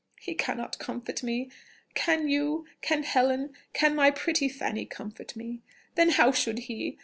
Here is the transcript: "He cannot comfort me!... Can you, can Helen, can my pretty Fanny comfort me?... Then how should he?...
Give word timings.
"He 0.19 0.33
cannot 0.33 0.79
comfort 0.79 1.21
me!... 1.21 1.51
Can 1.93 2.27
you, 2.27 2.65
can 2.81 3.03
Helen, 3.03 3.53
can 3.71 3.93
my 3.93 4.09
pretty 4.09 4.49
Fanny 4.49 4.83
comfort 4.87 5.35
me?... 5.35 5.61
Then 5.93 6.09
how 6.09 6.31
should 6.31 6.57
he?... 6.65 6.97